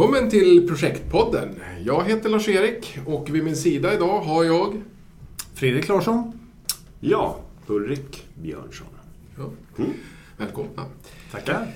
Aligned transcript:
Välkommen 0.00 0.30
till 0.30 0.68
Projektpodden. 0.68 1.48
Jag 1.84 2.04
heter 2.04 2.28
Lars-Erik 2.28 2.98
och 3.06 3.30
vid 3.30 3.44
min 3.44 3.56
sida 3.56 3.94
idag 3.94 4.20
har 4.20 4.44
jag... 4.44 4.82
Fredrik 5.54 5.88
Larsson. 5.88 6.32
Ja, 7.00 7.40
Ulrik 7.66 8.26
Björnsson. 8.42 8.86
Ja. 9.38 9.50
Mm. 9.78 9.90
Välkomna. 10.36 10.84
Tackar. 11.32 11.66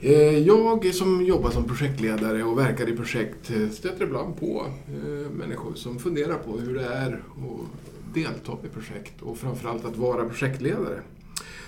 Eh, 0.00 0.38
Jag 0.38 0.94
som 0.94 1.24
jobbar 1.24 1.50
som 1.50 1.64
projektledare 1.64 2.44
och 2.44 2.58
verkar 2.58 2.88
i 2.88 2.96
projekt 2.96 3.50
eh, 3.50 3.68
stöter 3.68 4.04
ibland 4.04 4.40
på 4.40 4.66
eh, 4.88 5.30
människor 5.30 5.74
som 5.74 5.98
funderar 5.98 6.36
på 6.36 6.58
hur 6.58 6.74
det 6.74 6.84
är 6.84 7.12
att 7.12 8.14
delta 8.14 8.52
i 8.64 8.68
projekt 8.68 9.22
och 9.22 9.38
framförallt 9.38 9.84
att 9.84 9.96
vara 9.96 10.24
projektledare. 10.28 11.00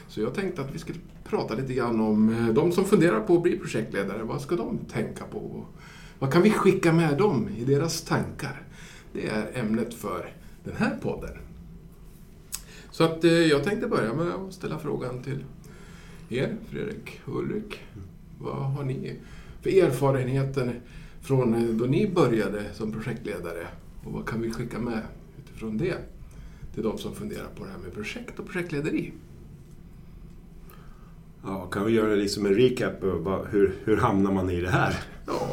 Så 0.09 0.21
jag 0.21 0.35
tänkte 0.35 0.63
att 0.63 0.75
vi 0.75 0.79
skulle 0.79 0.99
prata 1.25 1.55
lite 1.55 1.75
grann 1.75 2.01
om 2.01 2.29
eh, 2.29 2.55
de 2.55 2.73
som 2.73 2.85
funderar 2.85 3.21
på 3.21 3.37
att 3.37 3.43
bli 3.43 3.59
projektledare. 3.59 4.23
Vad 4.23 4.41
ska 4.41 4.57
de 4.57 4.79
tänka 4.79 5.25
på? 5.25 5.65
Vad 6.19 6.33
kan 6.33 6.43
vi 6.43 6.51
skicka 6.51 6.93
med 6.93 7.19
dem 7.19 7.49
i 7.59 7.65
deras 7.65 8.03
tankar? 8.03 8.63
Det 9.13 9.27
är 9.27 9.51
ämnet 9.55 9.95
för 9.95 10.33
den 10.65 10.77
här 10.77 10.99
podden. 11.03 11.31
Så 12.91 13.05
att 13.05 13.25
eh, 13.25 13.31
jag 13.31 13.65
tänkte 13.65 13.87
börja 13.87 14.15
med 14.15 14.27
att 14.27 14.53
ställa 14.53 14.79
frågan 14.79 15.23
till 15.23 15.45
er, 16.29 16.57
Fredrik 16.71 17.21
och 17.25 17.39
Ulrik. 17.39 17.81
Vad 18.39 18.57
har 18.57 18.85
ni 18.85 19.17
för 19.63 19.71
erfarenheter 19.71 20.81
från 21.21 21.55
eh, 21.55 21.75
då 21.75 21.85
ni 21.85 22.11
började 22.11 22.75
som 22.75 22.93
projektledare? 22.93 23.67
Och 24.05 24.13
vad 24.13 24.29
kan 24.29 24.41
vi 24.41 24.51
skicka 24.51 24.79
med 24.79 25.03
utifrån 25.39 25.79
det 25.79 25.97
till 26.75 26.83
de 26.83 26.99
som 26.99 27.15
funderar 27.15 27.49
på 27.57 27.65
det 27.65 27.71
här 27.71 27.79
med 27.79 27.95
projekt 27.95 28.39
och 28.39 28.47
projektlederi? 28.47 29.13
Ja, 31.45 31.67
kan 31.67 31.85
vi 31.85 31.93
göra 31.93 32.15
liksom 32.15 32.47
en 32.47 32.55
recap? 32.55 32.93
Hur, 33.51 33.75
hur 33.85 33.97
hamnar 33.97 34.33
man 34.33 34.51
i 34.51 34.61
det 34.61 34.71
här? 34.71 34.95
Ja, 35.27 35.49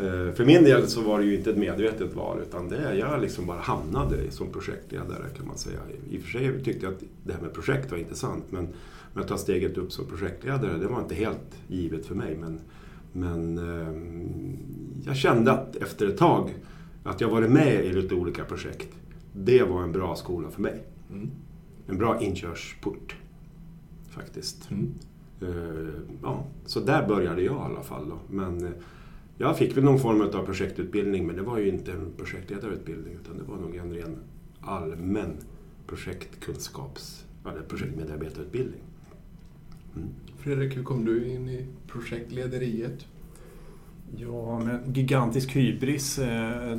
Eh, 0.00 0.34
För 0.34 0.44
min 0.44 0.64
del 0.64 0.88
så 0.88 1.00
var 1.02 1.18
det 1.18 1.24
ju 1.24 1.36
inte 1.36 1.50
ett 1.50 1.56
medvetet 1.56 2.14
val 2.14 2.38
utan 2.48 2.68
det 2.68 2.76
är 2.76 2.94
jag 2.94 3.20
liksom 3.20 3.46
bara 3.46 3.60
hamnade 3.60 4.30
som 4.30 4.52
projektledare 4.52 5.24
kan 5.36 5.46
man 5.46 5.58
säga. 5.58 5.78
I 6.10 6.18
och 6.18 6.22
för 6.22 6.30
sig 6.30 6.64
tyckte 6.64 6.86
jag 6.86 6.94
att 6.94 7.02
det 7.24 7.32
här 7.32 7.40
med 7.40 7.52
projekt 7.54 7.90
var 7.90 7.98
intressant 7.98 8.44
men, 8.50 8.68
men 9.12 9.22
att 9.22 9.28
ta 9.28 9.36
steget 9.38 9.76
upp 9.78 9.92
som 9.92 10.06
projektledare 10.06 10.78
det 10.78 10.86
var 10.86 11.00
inte 11.00 11.14
helt 11.14 11.54
givet 11.68 12.06
för 12.06 12.14
mig. 12.14 12.36
Men, 12.40 12.60
men 13.12 13.58
eh, 13.58 13.94
jag 15.06 15.16
kände 15.16 15.52
att 15.52 15.76
efter 15.76 16.06
ett 16.08 16.18
tag 16.18 16.54
att 17.04 17.20
jag 17.20 17.28
varit 17.28 17.50
med 17.50 17.84
i 17.84 17.92
lite 17.92 18.14
olika 18.14 18.44
projekt. 18.44 18.88
Det 19.32 19.62
var 19.62 19.82
en 19.82 19.92
bra 19.92 20.16
skola 20.16 20.50
för 20.50 20.62
mig. 20.62 20.84
mm. 21.10 21.30
En 21.88 21.98
bra 21.98 22.20
inkörsport 22.22 23.16
faktiskt. 24.10 24.70
Mm. 24.70 24.94
Eh, 25.44 25.88
ja, 26.22 26.44
så 26.66 26.80
där 26.80 27.08
började 27.08 27.42
jag 27.42 27.54
i 27.54 27.72
alla 27.72 27.82
fall. 27.82 28.08
Då. 28.08 28.18
Men 28.34 28.64
eh, 28.64 28.70
jag 29.38 29.58
fick 29.58 29.76
väl 29.76 29.84
någon 29.84 29.98
form 29.98 30.20
av 30.20 30.44
projektutbildning 30.44 31.26
men 31.26 31.36
det 31.36 31.42
var 31.42 31.58
ju 31.58 31.68
inte 31.68 31.92
en 31.92 32.12
projektledarutbildning 32.16 33.14
utan 33.14 33.38
det 33.38 33.44
var 33.44 33.56
nog 33.56 33.76
en 33.76 33.92
ren 33.92 34.16
allmän 34.60 35.36
projektkunskaps 35.86 37.24
eller 37.48 37.62
projektmedarbetarutbildning. 37.62 38.80
Mm. 39.96 40.08
Fredrik, 40.38 40.76
hur 40.76 40.82
kom 40.82 41.04
du 41.04 41.28
in 41.28 41.48
i 41.48 41.66
projektlederiet? 41.86 43.06
Ja, 44.16 44.58
med 44.58 44.96
gigantisk 44.96 45.56
hybris. 45.56 46.18
eh. 46.18 46.76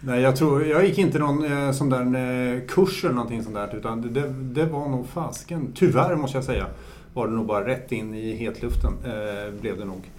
Nej, 0.00 0.20
jag, 0.20 0.36
tror, 0.36 0.64
jag 0.66 0.86
gick 0.86 0.98
inte 0.98 1.18
någon 1.18 1.74
sån 1.74 1.88
där 1.88 2.68
kurs 2.68 3.04
eller 3.04 3.14
någonting 3.14 3.42
sånt 3.42 3.54
där. 3.54 3.76
Utan 3.76 4.12
det, 4.14 4.28
det 4.28 4.66
var 4.66 4.88
nog 4.88 5.06
fasken, 5.06 5.72
tyvärr 5.74 6.16
måste 6.16 6.36
jag 6.36 6.44
säga, 6.44 6.66
var 7.14 7.26
det 7.26 7.32
nog 7.32 7.46
bara 7.46 7.66
rätt 7.66 7.92
in 7.92 8.14
i 8.14 8.36
hetluften. 8.36 8.92
Eh, 9.04 9.60
blev 9.60 9.78
det 9.78 9.84
nog. 9.84 10.10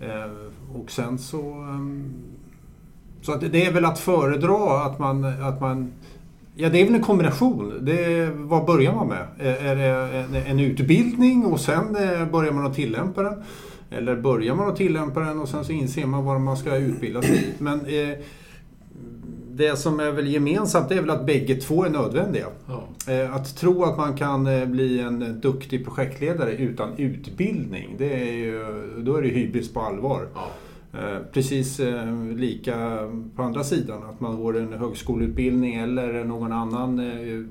Eh, 0.00 0.80
och 0.80 0.90
sen 0.90 1.18
så... 1.18 1.40
Ehm, 1.52 2.12
så 3.22 3.32
att 3.32 3.52
det 3.52 3.66
är 3.66 3.72
väl 3.72 3.84
att 3.84 3.98
föredra 3.98 4.82
att 4.82 4.98
man, 4.98 5.24
att 5.24 5.60
man 5.60 5.92
Ja, 6.54 6.68
det 6.68 6.80
är 6.80 6.84
väl 6.84 6.94
en 6.94 7.02
kombination. 7.02 7.78
Det, 7.80 8.30
vad 8.34 8.66
börjar 8.66 8.94
man 8.94 9.08
med? 9.08 9.26
Är 9.38 9.76
det 9.76 10.16
en, 10.18 10.34
en 10.34 10.60
utbildning 10.60 11.44
och 11.44 11.60
sen 11.60 11.96
eh, 11.96 12.26
börjar 12.26 12.52
man 12.52 12.66
att 12.66 12.74
tillämpa 12.74 13.22
den? 13.22 13.42
Eller 13.90 14.16
börjar 14.16 14.54
man 14.54 14.68
att 14.68 14.76
tillämpa 14.76 15.20
den 15.20 15.40
och 15.40 15.48
sen 15.48 15.64
så 15.64 15.72
inser 15.72 16.06
man 16.06 16.24
vad 16.24 16.40
man 16.40 16.56
ska 16.56 16.76
utbilda 16.76 17.22
sig 17.22 17.36
i? 17.36 17.62
Men 17.62 17.80
eh, 17.80 18.18
det 19.62 19.76
som 19.76 20.00
är 20.00 20.10
väl 20.10 20.26
gemensamt 20.26 20.90
är 20.90 21.00
väl 21.00 21.10
att 21.10 21.26
bägge 21.26 21.54
två 21.54 21.84
är 21.84 21.90
nödvändiga. 21.90 22.46
Ja. 22.68 23.12
Eh, 23.12 23.34
Att 23.34 23.56
tro 23.56 23.82
att 23.84 23.96
man 23.98 24.16
kan 24.16 24.46
eh, 24.46 24.66
bli 24.66 25.00
en 25.00 25.40
duktig 25.40 25.84
projektledare 25.84 26.52
utan 26.56 26.88
utbildning, 26.96 27.94
det 27.98 28.12
är 28.28 28.32
ju, 28.32 28.64
då 28.98 29.16
är 29.16 29.22
det 29.22 29.28
hybris 29.28 29.72
på 29.72 29.80
allvar. 29.80 30.28
ja. 30.34 30.48
Eh, 30.98 31.18
Precis 31.32 31.80
eh, 31.80 32.16
lika 32.36 32.98
på 33.36 33.42
andra 33.42 33.64
sidan, 33.64 34.02
att 34.02 34.20
man 34.20 34.36
går 34.42 34.58
en 34.58 34.72
högskoleutbildning 34.72 35.74
eller 35.74 36.24
någon 36.24 36.52
annan 36.52 36.98
eh, 36.98 37.44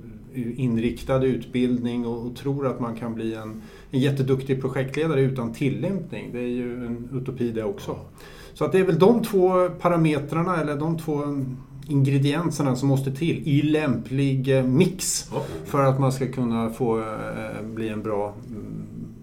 inriktad 0.56 1.24
utbildning 1.26 2.06
och, 2.06 2.36
tror 2.36 2.68
att 2.68 2.80
man 2.80 2.96
kan 2.96 3.14
bli 3.16 3.34
en, 3.36 3.62
en 3.92 4.00
jätteduktig 4.00 4.62
projektledare 4.62 5.22
utan 5.22 5.54
tillämpning. 5.54 6.30
Det 6.34 6.40
är 6.40 6.48
ju 6.48 6.86
en 6.86 7.10
utopi 7.14 7.52
det 7.52 7.64
också. 7.64 7.96
Så 8.54 8.66
att 8.66 8.72
det 8.72 8.80
är 8.80 8.84
väl 8.84 9.00
de 9.00 9.24
två 9.24 9.70
parametrarna 9.70 10.62
eller 10.62 10.76
de 10.76 10.98
två 11.00 11.14
ingredienserna 11.88 12.76
som 12.76 12.88
måste 12.88 13.12
till 13.12 13.48
i 13.48 13.62
lämplig 13.62 14.58
eh, 14.58 14.64
mix 14.64 15.30
för 15.66 15.84
att 15.84 16.00
man 16.00 16.12
ska 16.12 16.28
kunna 16.28 16.70
få 16.70 17.00
eh, 17.00 17.64
bli 17.64 17.90
en 17.90 18.04
bra, 18.04 18.36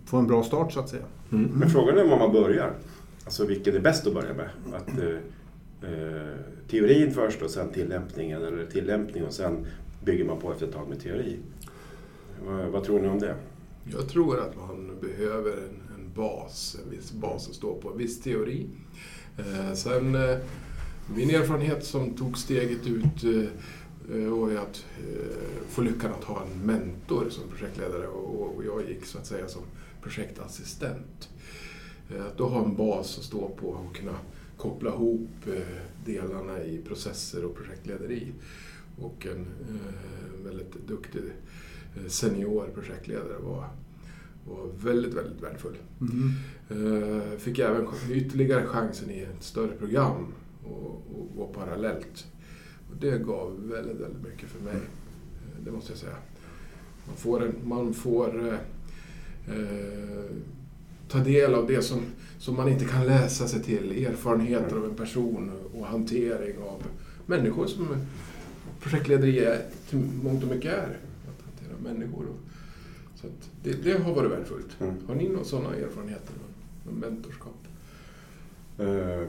få 0.05 0.17
en 0.17 0.27
bra 0.27 0.43
start 0.43 0.73
så 0.73 0.81
att 0.81 0.89
säga. 0.89 1.05
Mm. 1.33 1.51
Men 1.55 1.71
frågan 1.71 1.99
är 1.99 2.05
var 2.05 2.19
man 2.19 2.33
börjar. 2.33 2.73
Alltså 3.25 3.47
vilket 3.47 3.75
är 3.75 3.81
bäst 3.81 4.07
att 4.07 4.15
börja 4.15 4.35
med? 4.35 4.49
Att, 4.73 4.99
eh, 4.99 5.91
eh, 5.93 6.37
teorin 6.71 7.11
först 7.11 7.43
och 7.43 7.51
sen 7.51 7.73
tillämpningen 7.73 8.43
eller 8.43 8.67
tillämpning 8.67 9.25
och 9.25 9.33
sen 9.33 9.67
bygger 10.05 10.25
man 10.25 10.39
på 10.39 10.53
efter 10.53 10.67
ett 10.67 10.73
tag 10.73 10.89
med 10.89 11.01
teori. 11.01 11.37
Vad, 12.47 12.67
vad 12.67 12.85
tror 12.85 13.01
ni 13.01 13.09
om 13.09 13.19
det? 13.19 13.35
Jag 13.93 14.09
tror 14.09 14.41
att 14.41 14.57
man 14.57 14.91
behöver 15.01 15.53
en, 15.53 15.83
en 15.95 16.13
bas, 16.15 16.77
en 16.85 16.91
viss 16.91 17.13
bas 17.13 17.49
att 17.49 17.55
stå 17.55 17.75
på, 17.75 17.91
en 17.91 17.99
viss 17.99 18.21
teori. 18.21 18.67
Eh, 19.39 19.75
sen, 19.75 20.15
eh, 20.15 20.39
min 21.15 21.31
erfarenhet 21.31 21.85
som 21.85 22.15
tog 22.15 22.39
steget 22.39 22.87
ut 22.87 23.25
eh, 23.25 24.17
eh, 24.17 24.51
ju 24.51 24.59
att 24.59 24.87
eh, 24.99 25.69
få 25.69 25.83
lyckan 25.83 26.13
att 26.13 26.25
ha 26.25 26.43
en 26.43 26.67
mentor 26.67 27.27
som 27.31 27.49
projektledare 27.49 28.07
och, 28.07 28.57
och 28.57 28.65
jag 28.65 28.89
gick 28.89 29.05
så 29.05 29.19
att 29.19 29.27
säga 29.27 29.49
som 29.49 29.63
projektassistent. 30.03 31.29
Eh, 32.11 32.27
att 32.27 32.39
då 32.39 32.49
ha 32.49 32.65
en 32.65 32.77
bas 32.77 33.19
att 33.19 33.25
stå 33.25 33.49
på 33.49 33.69
och 33.69 33.97
kunna 33.97 34.19
koppla 34.57 34.91
ihop 34.91 35.31
eh, 35.47 35.63
delarna 36.05 36.63
i 36.63 36.79
processer 36.79 37.45
och 37.45 37.57
projektlederi. 37.57 38.33
Och 39.01 39.27
en 39.27 39.47
eh, 39.69 40.45
väldigt 40.45 40.89
duktig 40.89 41.23
eh, 41.97 42.07
senior 42.09 42.71
projektledare 42.75 43.39
var, 43.39 43.69
var 44.49 44.71
väldigt, 44.83 45.15
väldigt 45.15 45.43
värdefull. 45.43 45.77
Eh, 46.69 47.39
Fick 47.39 47.59
även 47.59 47.87
ytterligare 48.11 48.67
chansen 48.67 49.11
i 49.11 49.21
ett 49.21 49.43
större 49.43 49.77
program 49.77 50.27
och, 50.71 51.03
och 51.19 51.29
gå 51.37 51.47
parallellt. 51.47 52.27
Och 52.91 52.97
det 53.01 53.19
gav 53.19 53.69
väldigt, 53.69 53.97
väldigt 53.97 54.23
mycket 54.23 54.49
för 54.49 54.61
mig. 54.65 54.75
Eh, 54.75 55.65
Det 55.65 55.71
måste 55.71 55.93
jag 55.93 55.99
säga. 55.99 56.17
Man 57.07 57.17
får, 57.17 57.45
en, 57.45 57.55
man 57.65 57.95
får 57.95 58.49
eh, 58.49 58.55
eh, 59.59 60.25
ta 61.09 61.19
del 61.19 61.55
av 61.55 61.67
det 61.67 61.83
som, 61.83 62.01
som 62.39 62.57
man 62.57 62.69
inte 62.69 62.85
kan 62.85 63.07
läsa 63.07 63.49
sig 63.49 63.63
till. 63.63 64.07
Erfarenheter 64.07 64.77
av 64.77 64.85
en 64.85 64.95
person 64.95 65.51
och 65.75 65.87
hantering 65.87 66.59
av 66.59 66.83
människor 67.27 67.67
som 67.67 67.89
projektlederi 68.81 69.39
är, 69.39 69.63
till 69.91 69.99
mångt 70.23 70.43
och 70.43 70.49
mycket 70.49 70.73
är. 70.73 70.99
Att 71.29 71.45
hantera 71.45 71.93
människor. 71.95 72.27
Så 73.21 73.27
att 73.27 73.51
det, 73.63 73.73
det 73.73 73.99
har 74.03 74.15
varit 74.15 74.31
värdefullt. 74.31 74.77
Mm. 74.81 74.95
Har 75.07 75.15
ni 75.15 75.29
några 75.29 75.45
sådana 75.45 75.75
erfarenheter 75.77 76.35
av 76.89 76.95
mentorskap? 76.95 77.59
Eh, 78.79 79.29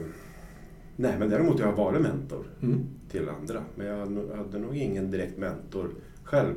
nej, 1.00 1.16
men 1.18 1.30
däremot 1.30 1.58
jag 1.58 1.66
har 1.66 1.72
varit 1.84 2.02
mentor 2.02 2.44
Mm. 2.62 2.80
till 3.10 3.28
andra. 3.28 3.62
Men 3.76 3.86
jag 3.86 3.96
hade 4.36 4.58
nog 4.58 4.76
ingen 4.76 5.10
direkt 5.10 5.38
mentor 5.38 5.90
själv 6.24 6.54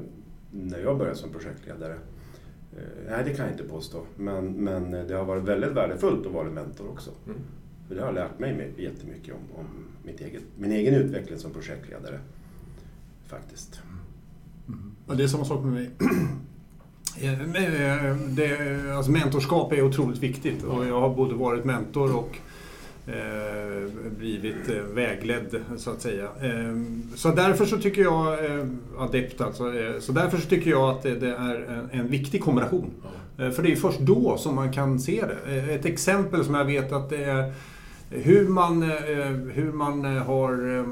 när 0.51 0.80
jag 0.80 0.98
började 0.98 1.18
som 1.18 1.30
projektledare. 1.30 1.94
Eh, 2.74 2.80
nej, 3.10 3.24
det 3.25 3.34
kan 3.34 3.45
jag 3.45 3.54
inte 3.54 3.63
påstå. 3.63 4.01
Men, 4.18 4.51
men 4.54 4.92
det 5.07 5.13
har 5.13 5.25
varit 5.25 5.44
väldigt 5.44 5.72
värdefullt 5.72 6.25
att 6.25 6.31
vara 6.34 6.50
mentor 6.50 6.88
också. 6.90 7.12
Mm. 7.25 7.38
För 7.88 7.95
det 7.95 8.01
har 8.01 8.12
lärt 8.13 8.40
mig 8.40 8.54
my- 8.57 8.84
jättemycket 8.84 9.34
om, 9.34 9.60
om 9.60 9.66
mitt 10.04 10.22
eget, 10.22 10.44
min 10.57 10.72
egen 10.72 10.94
utveckling 10.94 11.40
som 11.40 11.51
projektledare. 11.51 12.19
Faktiskt. 13.28 13.81
Ja, 15.07 15.13
det 15.13 15.24
är 15.24 15.28
samma 15.28 15.45
sak 15.45 15.63
med 15.63 15.74
mig. 15.74 15.90
Eh, 17.22 17.42
eh, 17.42 18.16
Det, 18.18 18.81
alltså 18.95 19.12
mentorskap 19.12 19.72
är 19.74 19.81
otroligt 19.84 20.19
viktigt 20.24 20.63
och 20.63 20.86
jag 20.86 21.00
har 21.01 21.16
både 21.16 21.34
varit 21.36 21.66
mentor 21.66 22.16
och 22.16 22.38
blivit 24.17 24.69
eh, 24.69 24.75
vägledd 24.94 25.55
så 25.77 25.89
att 25.91 26.01
säga. 26.01 26.23
Eh, 26.23 26.75
så 27.15 27.29
därför 27.31 27.65
så 27.65 27.77
tycker 27.77 28.01
jag, 28.01 28.45
eh, 28.45 28.65
adept 28.97 29.41
alltså, 29.41 29.75
eh, 29.75 30.00
så 30.00 30.11
därför 30.11 30.38
så 30.38 30.50
tycker 30.50 30.69
jag 30.69 30.89
att 30.89 31.03
det, 31.03 31.27
är 31.27 31.88
en, 31.91 32.07
viktig 32.07 32.44
kombination. 32.44 32.91
Eh, 33.38 33.50
För 33.50 33.63
det 33.63 33.71
är 33.71 33.75
först 33.75 34.00
då 34.00 34.38
som 34.38 34.55
man 34.55 34.73
kan 34.73 35.00
se 35.00 35.23
det. 35.45 35.57
Eh, 35.57 35.69
Ett 35.69 35.85
exempel 35.85 36.45
som 36.45 36.55
jag 36.55 36.65
vet 36.65 36.91
att 36.91 37.09
det 37.09 37.23
är 37.23 37.53
hur 38.09 38.47
man, 38.47 38.81
hur 39.53 39.71
man 39.71 40.06
har 40.06 40.85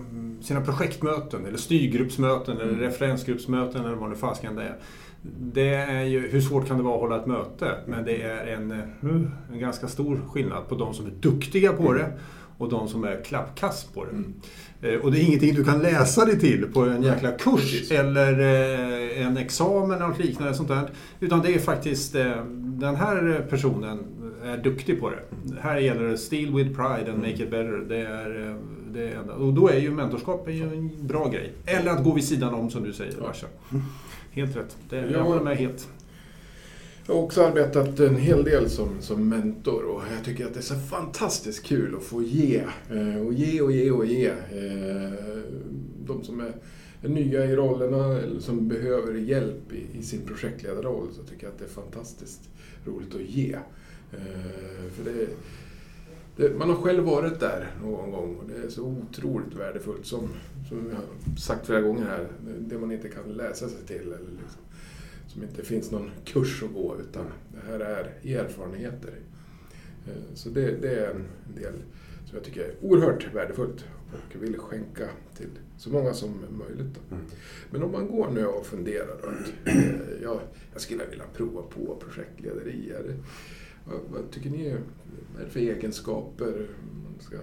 sina 0.43 0.61
projektmöten 0.61 1.45
eller 1.45 1.57
styrgruppsmöten 1.57 2.57
eller 2.57 2.69
Mm. 2.73 2.79
referensgruppsmöten 2.81 3.85
eller 3.85 3.95
vad 3.95 4.09
det 4.09 4.15
fasiken 4.15 4.55
det 4.55 4.63
är. 4.63 4.75
Det 5.23 5.73
är 5.75 6.03
ju, 6.03 6.27
hur 6.27 6.41
svårt 6.41 6.67
kan 6.67 6.77
det 6.77 6.83
vara 6.83 6.95
att 6.95 7.01
hålla 7.01 7.19
ett 7.19 7.25
möte? 7.25 7.75
Men 7.87 8.05
det 8.05 8.21
är 8.21 8.45
en, 8.47 8.71
en 9.51 9.59
ganska 9.59 9.87
stor 9.87 10.21
skillnad 10.29 10.67
på 10.69 10.75
de 10.75 10.93
som 10.93 11.05
är 11.05 11.11
duktiga 11.11 11.73
på 11.73 11.93
det 11.93 12.11
och 12.57 12.69
de 12.69 12.87
som 12.87 13.03
är 13.03 13.21
klappkast 13.23 13.93
på 13.93 14.05
det. 14.05 14.11
Mm. 14.11 14.33
Eh, 14.81 14.99
Och 15.05 15.11
det 15.11 15.19
är 15.19 15.23
ingenting 15.23 15.55
du 15.55 15.63
kan 15.63 15.79
läsa 15.79 16.25
dig 16.25 16.39
till 16.39 16.65
på 16.73 16.81
en 16.81 17.03
jäkla 17.03 17.31
kurs 17.31 17.61
Precis. 17.61 17.91
eller 17.91 18.39
eh, 18.39 19.25
en 19.27 19.37
examen 19.37 19.91
eller 19.91 20.07
något 20.07 20.19
liknande 20.19 20.53
sånt 20.53 20.69
där. 20.69 20.89
Utan 21.19 21.41
det 21.41 21.53
är 21.55 21.59
faktiskt, 21.59 22.15
eh, 22.15 22.45
den 22.55 22.95
här 22.95 23.45
personen 23.49 23.99
är 24.43 24.57
duktig 24.57 24.99
på 24.99 25.09
det. 25.09 25.19
Här 25.61 25.77
gäller 25.77 26.03
det 26.03 26.17
steal 26.17 26.55
with 26.55 26.69
pride 26.75 27.11
and 27.11 27.17
make 27.19 27.43
it 27.43 27.51
better. 27.51 27.85
Det 27.89 27.97
är, 28.01 28.49
eh, 28.49 28.55
det 28.93 29.07
är. 29.07 29.29
Och 29.29 29.53
då 29.53 29.69
är 29.69 29.79
ju 29.79 29.91
mentorskap 29.91 30.47
är 30.47 30.51
ju 30.51 30.63
en 30.63 31.07
bra 31.07 31.29
grej. 31.29 31.53
Eller 31.65 31.91
att 31.91 32.03
gå 32.03 32.13
vid 32.13 32.23
sidan 32.27 32.53
om 32.53 32.69
som 32.69 32.83
du 32.83 32.93
säger, 32.93 33.13
Ja. 33.21 33.47
Helt 34.31 34.55
rätt. 34.55 34.77
Det, 34.89 34.95
Ja. 34.97 35.05
jag 35.11 35.23
håller 35.23 35.43
med 35.43 35.57
helt. 35.57 35.87
Jag 37.07 37.13
har 37.15 37.21
också 37.21 37.43
arbetat 37.45 37.99
en 37.99 38.15
hel 38.15 38.43
del 38.43 38.69
som, 38.69 38.89
som 39.01 39.29
mentor 39.29 39.83
och 39.83 40.01
jag 40.17 40.25
tycker 40.25 40.45
att 40.45 40.53
det 40.53 40.59
är 40.59 40.63
så 40.63 40.75
fantastiskt 40.79 41.63
kul 41.65 41.95
att 41.95 42.03
få 42.03 42.23
ge. 42.23 42.63
eh, 42.91 43.21
Och 43.27 43.33
ge 43.33 43.61
och 43.61 43.71
ge 43.71 43.91
och 43.91 44.05
ge. 44.05 44.27
Eh, 44.27 45.11
De 46.05 46.23
som 46.23 46.39
är 46.39 46.53
nya 47.09 47.45
i 47.45 47.55
rollerna 47.55 48.17
eller 48.19 48.39
som 48.39 48.67
behöver 48.67 49.13
hjälp 49.13 49.73
i, 49.73 49.99
i 49.99 50.03
sin 50.03 50.21
projektledarroll 50.25 51.07
så 51.13 51.23
tycker 51.23 51.43
jag 51.43 51.51
att 51.53 51.59
det 51.59 51.65
är 51.65 51.69
fantastiskt 51.69 52.41
roligt 52.85 53.15
att 53.15 53.21
ge. 53.21 53.53
Eh, 54.11 54.91
För 54.95 55.03
det, 55.11 55.27
man 56.57 56.69
har 56.69 56.75
själv 56.75 57.03
varit 57.03 57.39
där 57.39 57.67
någon 57.83 58.11
gång 58.11 58.35
och 58.35 58.49
det 58.49 58.65
är 58.65 58.69
så 58.69 58.83
otroligt 58.83 59.53
värdefullt 59.55 60.05
som, 60.05 60.29
som 60.69 60.89
jag 60.89 60.95
har 60.95 61.35
sagt 61.37 61.65
flera 61.65 61.81
gånger 61.81 62.05
här. 62.05 62.27
Det 62.59 62.77
man 62.77 62.91
inte 62.91 63.09
kan 63.09 63.23
läsa 63.33 63.69
sig 63.69 63.85
till 63.87 64.01
eller 64.01 64.17
liksom, 64.41 64.61
som 65.27 65.43
inte 65.43 65.63
finns 65.63 65.91
någon 65.91 66.11
kurs 66.25 66.63
att 66.63 66.73
gå 66.73 66.95
utan 67.09 67.25
det 67.53 67.71
här 67.71 67.79
är 67.79 68.37
erfarenheter. 68.39 69.13
Eh, 70.07 70.13
Så 70.33 70.49
det, 70.49 70.71
det 70.81 70.99
är 70.99 71.11
en 71.11 71.25
del 71.55 71.73
som 72.25 72.35
jag 72.37 72.43
tycker 72.43 72.61
är 72.61 72.73
oerhört 72.81 73.33
värdefullt 73.33 73.85
och 74.13 74.43
vill 74.43 74.57
skänka 74.57 75.07
till 75.37 75.49
så 75.77 75.89
många 75.89 76.13
som 76.13 76.29
möjligt. 76.49 76.99
Mm. 77.11 77.23
Men 77.71 77.83
om 77.83 77.91
man 77.91 78.07
går 78.07 78.29
nu 78.31 78.45
och 78.45 78.65
funderar 78.65 79.17
då 79.21 79.27
att 79.27 79.67
eh, 79.75 79.83
ja, 80.23 80.41
jag 80.73 80.81
skulle 80.81 81.05
vilja 81.05 81.25
prova 81.33 81.61
på 81.61 81.95
projektlederi. 81.99 82.89
Är 82.89 83.03
det, 83.03 83.15
vad, 83.85 83.99
vad 84.09 84.31
tycker 84.31 84.49
ni? 84.49 84.65
är- 84.67 84.79
för 85.49 85.59
egenskaper 85.59 86.67
man 87.03 87.13
ska, 87.19 87.35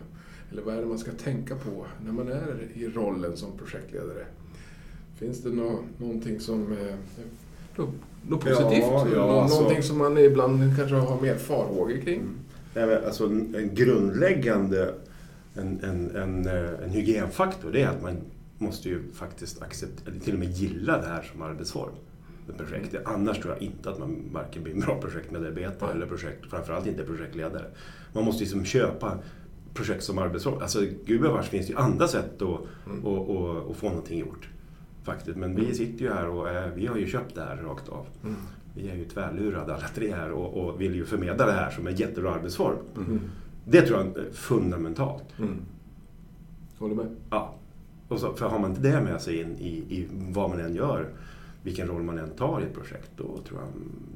eller 0.52 0.62
vad 0.62 0.74
är 0.74 0.80
det 0.80 0.86
man 0.86 0.98
ska 0.98 1.10
tänka 1.12 1.56
på 1.56 1.86
när 2.04 2.12
man 2.12 2.28
är 2.28 2.68
i 2.74 2.88
rollen 2.88 3.36
som 3.36 3.58
projektledare? 3.58 4.26
Finns 5.18 5.42
det 5.42 5.50
nå, 5.50 5.78
någonting 5.98 6.40
som 6.40 6.72
eh, 6.72 6.94
nå- 7.76 7.92
något 8.28 8.44
Ja, 8.46 8.54
positivt? 8.56 8.84
ja, 8.84 9.04
Nå- 9.14 9.30
alltså- 9.40 9.60
Någonting 9.60 9.82
som 9.82 9.98
man 9.98 10.18
ibland 10.18 10.76
kanske 10.76 10.96
har 10.96 11.20
mer 11.20 11.34
farhågor 11.34 11.96
kring? 12.00 12.22
Men 12.74 13.04
alltså 13.04 13.26
en, 13.26 13.54
en 13.54 13.74
grundläggande 13.74 14.94
en, 15.54 15.80
en, 15.84 16.16
en, 16.16 16.46
eh, 16.46 16.84
en 16.84 16.90
hygienfaktor 16.90 17.72
det 17.72 17.82
är 17.82 17.88
att 17.88 18.02
man 18.02 18.16
måste 18.58 18.88
ju 18.88 19.02
faktiskt 19.12 19.62
acceptera, 19.62 20.10
eller 20.10 20.20
till 20.20 20.32
och 20.34 20.38
med 20.40 20.50
gilla 20.50 20.98
det 21.00 21.06
här 21.06 21.22
som 21.32 21.42
arbetsform. 21.42 21.92
Ett 22.48 22.56
projekt. 22.58 22.94
Annars 23.04 23.38
tror 23.40 23.54
jag 23.54 23.62
inte 23.62 23.90
att 23.90 23.98
man 23.98 24.16
varken 24.32 24.62
blir 24.62 24.74
en 24.74 24.80
bra 24.80 25.00
projektmedarbetare 25.00 25.92
eller 25.92 26.06
projekt, 26.06 26.46
framförallt 26.50 26.86
inte 26.86 27.04
projektledare. 27.04 27.64
Man 28.12 28.24
måste 28.24 28.40
liksom 28.40 28.64
köpa 28.64 29.18
projekt 29.74 30.04
som 30.04 30.18
arbetsform. 30.18 30.58
Alltså 30.62 30.80
gubevars 31.06 31.48
finns 31.48 31.66
det 31.66 31.72
ju 31.72 31.78
andra 31.78 32.08
sätt 32.08 32.42
att, 32.42 32.60
Mm. 32.86 33.06
att, 33.06 33.30
att, 33.30 33.70
att 33.70 33.76
få 33.76 33.88
någonting 33.88 34.18
gjort. 34.18 34.48
Faktiskt. 35.02 35.36
Men 35.36 35.54
vi 35.56 35.74
sitter 35.74 36.04
ju 36.04 36.12
här 36.12 36.28
och 36.28 36.48
är, 36.48 36.70
vi 36.74 36.86
har 36.86 36.96
ju 36.96 37.06
köpt 37.06 37.34
det 37.34 37.40
här 37.40 37.56
rakt 37.56 37.88
av. 37.88 38.06
Mm. 38.24 38.36
Vi 38.74 38.88
är 38.90 38.94
ju 38.96 39.04
tvärlurade 39.04 39.74
alla 39.74 39.88
tre 39.94 40.14
här 40.14 40.30
och, 40.32 40.54
och 40.68 40.80
vill 40.80 40.94
ju 40.94 41.04
förmedla 41.04 41.46
det 41.46 41.52
här 41.52 41.70
som 41.70 41.86
en 41.86 41.96
jättebra 41.96 42.34
arbetsform. 42.34 42.76
Mm. 42.96 43.20
Det 43.64 43.82
tror 43.82 43.98
jag 43.98 44.06
är 44.06 44.30
fundamentalt. 44.32 45.24
Mm. 45.38 45.56
Håller 46.78 46.94
med. 46.94 47.06
Ja. 47.30 47.54
Och 48.08 48.20
så, 48.20 48.34
för 48.34 48.48
har 48.48 48.58
man 48.58 48.70
inte 48.70 48.82
det 48.82 49.00
med 49.00 49.20
sig 49.20 49.40
in 49.40 49.56
i, 49.58 49.68
i 49.68 50.08
vad 50.10 50.50
man 50.50 50.60
än 50.60 50.74
gör, 50.74 51.08
vilken 51.68 51.88
roll 51.88 52.02
man 52.02 52.18
än 52.18 52.30
tar 52.30 52.60
i 52.60 52.64
ett 52.64 52.74
projekt, 52.74 53.10
då 53.16 53.38
tror 53.48 53.60
jag 53.60 53.68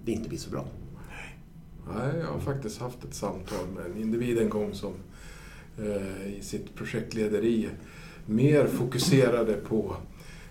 det 0.04 0.12
inte 0.12 0.28
blir 0.28 0.38
så 0.38 0.50
bra. 0.50 0.66
Nej, 1.94 2.18
jag 2.20 2.26
har 2.26 2.40
faktiskt 2.40 2.78
haft 2.78 3.04
ett 3.04 3.14
samtal 3.14 3.66
med 3.74 3.86
en 3.86 4.02
individ 4.02 4.38
en 4.38 4.48
gång 4.48 4.74
som 4.74 4.92
eh, 5.78 6.34
i 6.38 6.42
sitt 6.42 6.74
projektlederi 6.74 7.68
mer 8.26 8.66
fokuserade 8.66 9.54
på 9.54 9.96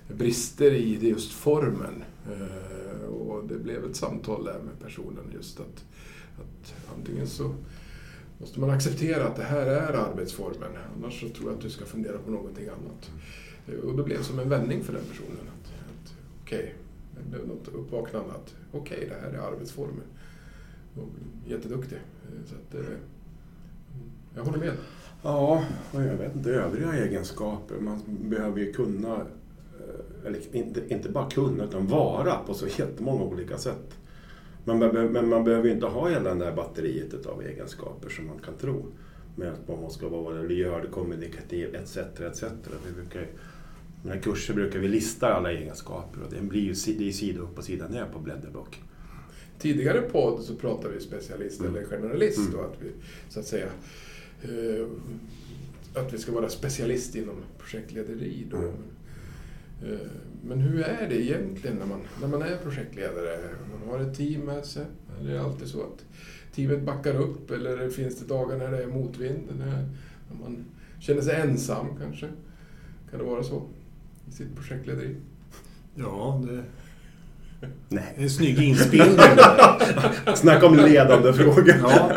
brister 0.07 0.71
i 0.71 1.09
just 1.09 1.31
formen. 1.31 2.03
Eh, 2.31 3.06
och 3.06 3.47
det 3.47 3.59
blev 3.59 3.86
ett 3.86 3.95
samtal 3.95 4.45
där 4.45 4.59
med 4.59 4.80
personen 4.80 5.31
just 5.33 5.59
att, 5.59 5.86
att 6.38 6.74
antingen 6.97 7.27
så 7.27 7.56
måste 8.38 8.59
man 8.59 8.69
acceptera 8.69 9.27
att 9.27 9.36
det 9.36 9.44
här 9.44 9.68
är 9.68 9.94
arbetsformen, 9.94 10.71
annars 10.97 11.21
så 11.21 11.30
tror 11.30 11.50
jag 11.50 11.57
att 11.57 11.63
du 11.63 11.69
ska 11.69 11.86
fundera 11.86 12.18
på 12.18 12.31
någonting 12.31 12.68
annat. 12.68 13.12
Eh, 13.68 13.89
och 13.89 13.97
det 13.97 14.04
blev 14.04 14.21
som 14.21 14.39
en 14.39 14.50
vändning 14.50 14.83
för 14.83 14.94
den 14.94 15.04
personen. 15.12 15.47
Att, 15.47 15.71
att 15.71 16.13
Okej, 16.42 16.75
det 17.23 17.29
blev 17.29 17.47
något 17.47 17.68
uppvaknande 17.68 18.31
att 18.33 18.56
okej, 18.71 19.09
det 19.09 19.27
här 19.27 19.38
är 19.38 19.53
arbetsformen. 19.53 20.03
Jätteduktig. 21.47 21.97
Så 22.45 22.56
att, 22.56 22.85
eh, 22.85 22.94
jag 24.35 24.44
håller 24.44 24.59
med. 24.59 24.73
Ja, 25.23 25.63
och 25.91 26.03
jag 26.03 26.15
vet 26.15 26.35
inte, 26.35 26.51
övriga 26.51 26.94
egenskaper. 26.94 27.75
Man 27.75 28.01
behöver 28.07 28.59
ju 28.59 28.73
kunna, 28.73 29.15
eh, 29.15 30.27
eller 30.27 30.56
inte, 30.56 30.94
inte 30.94 31.09
bara 31.09 31.29
kunna, 31.29 31.63
utan 31.63 31.88
vara 31.88 32.35
på 32.35 32.53
så 32.53 32.68
jättemånga 32.68 33.23
olika 33.23 33.57
sätt. 33.57 33.97
Man 34.65 34.79
behöver, 34.79 35.09
men 35.09 35.29
man 35.29 35.44
behöver 35.44 35.68
ju 35.68 35.73
inte 35.73 35.85
ha 35.85 36.09
hela 36.09 36.33
det 36.33 36.45
där 36.45 36.56
batteriet 36.56 37.25
av 37.25 37.42
egenskaper 37.42 38.09
som 38.09 38.28
man 38.28 38.40
kan 38.45 38.54
tro. 38.54 38.85
Med 39.35 39.47
att 39.47 39.68
man 39.68 39.81
måste 39.81 40.06
vara 40.06 40.42
lyhörd, 40.42 40.92
kommunikativ 40.92 41.75
etc. 41.75 41.97
etc. 41.97 42.44
Vi 42.87 42.94
brukar, 42.95 43.28
mina 44.04 44.18
kurser 44.18 44.54
brukar 44.54 44.80
vi 44.80 44.88
lista 44.88 45.34
alla 45.34 45.52
egenskaper 45.52 46.22
och 46.24 46.31
det 46.34 46.42
blir 46.42 46.62
ju 46.62 46.94
det 46.98 47.08
är 47.08 47.12
sida 47.12 47.42
upp 47.42 47.58
och 47.58 47.64
sida 47.64 47.88
ner 47.88 48.06
på 48.06 48.20
blädderblock. 48.20 48.81
Tidigare 49.60 50.02
podd 50.02 50.42
så 50.44 50.56
pratade 50.56 50.94
vi 50.94 51.00
specialist 51.00 51.60
Mm. 51.60 51.76
eller 51.76 51.86
generalist 51.86 52.38
Mm. 52.40 52.52
då, 52.52 52.62
att 52.62 52.78
vi 52.81 52.92
så 53.30 53.40
att 53.40 53.46
säga 53.46 53.68
eh, 54.42 54.86
att 55.96 56.14
vi 56.14 56.18
ska 56.18 56.31
vara 56.31 56.50
specialist 56.50 57.16
inom 57.16 57.36
projektlederi. 57.60 58.48
Då. 58.52 58.58
Mm. 58.58 58.72
Eh, 59.84 60.00
Men 60.44 60.60
hur 60.60 60.81
är 60.81 61.10
det 61.10 61.22
egentligen 61.22 61.78
när 61.78 61.86
man, 61.86 62.00
när 62.22 62.28
man 62.28 62.42
är 62.42 62.58
projektledare? 62.58 63.40
Man 63.72 63.90
har 63.90 64.00
ett 64.00 64.18
team 64.18 64.42
med 64.42 64.66
sig. 64.66 64.86
Är 65.22 65.28
det 65.34 65.42
alltid 65.42 65.68
så 65.68 65.81
att 65.84 66.06
teamet 66.56 66.81
backar 66.84 67.16
upp 67.22 67.52
eller 67.52 67.90
finns 67.90 68.20
det 68.20 68.26
dagar 68.28 68.58
när 68.58 68.72
det 68.72 68.84
är 68.84 68.88
motvind? 68.88 69.42
När, 69.60 69.90
man 70.42 70.66
känner 71.00 71.22
sig 71.22 71.36
ensam 71.42 71.86
kanske? 72.02 72.28
Kan 73.10 73.20
det 73.20 73.26
vara 73.26 73.44
så 73.44 73.64
sitt 74.31 74.56
projektlederi? 74.56 75.16
Ja, 75.95 76.42
det 76.47 76.64
Nej. 77.90 78.14
är 78.18 78.23
en 78.23 78.30
snygg 78.30 78.59
inspelning. 78.59 79.18
Snacka 80.35 80.66
om 80.66 80.76
ledande 80.78 81.33
frågor. 81.33 81.76
Ja, 81.81 82.11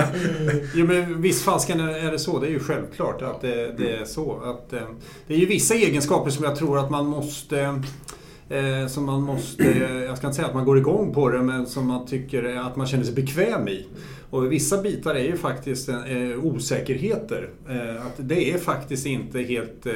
jo, 0.74 0.86
men 0.86 1.22
visst 1.22 1.44
fasken 1.44 1.80
är 1.80 1.88
är 1.88 2.12
det 2.12 2.18
så. 2.18 2.40
Det 2.40 2.46
är 2.46 2.50
ju 2.50 2.60
självklart 2.60 3.22
att 3.22 3.40
det, 3.40 3.74
det 3.78 3.96
är 3.96 4.04
så. 4.04 4.40
Att, 4.44 4.72
eh, 4.72 4.80
det 5.26 5.34
är 5.34 5.38
ju 5.38 5.46
vissa 5.46 5.74
egenskaper 5.74 6.30
som 6.30 6.44
jag 6.44 6.56
tror 6.56 6.78
att 6.78 6.90
man 6.90 7.06
måste 7.06 7.82
eh, 8.48 8.86
som 8.88 9.04
man 9.04 9.22
måste, 9.22 9.64
jag 10.06 10.18
ska 10.18 10.26
inte 10.26 10.36
säga 10.36 10.48
att 10.48 10.54
man 10.54 10.64
går 10.64 10.78
igång 10.78 11.14
på 11.14 11.28
det, 11.28 11.42
men 11.42 11.66
som 11.66 11.86
man 11.86 12.06
tycker 12.06 12.56
att 12.56 12.76
man 12.76 12.86
känner 12.86 13.04
sig 13.04 13.14
bekväm 13.14 13.68
i. 13.68 13.86
Och 14.34 14.52
vissa 14.52 14.82
bitar 14.82 15.14
är 15.14 15.24
ju 15.24 15.36
faktiskt 15.36 15.88
eh, 15.88 15.94
osäkerheter. 16.42 17.48
Eh, 17.68 18.06
att 18.06 18.14
det 18.16 18.52
är 18.52 18.58
faktiskt 18.58 19.06
inte 19.06 19.38
helt 19.38 19.86
eh, 19.86 19.92